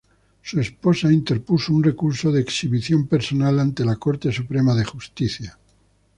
[0.41, 5.59] Su esposa interpuso un recurso de exhibición personal ante la Corte Suprema de Justicia.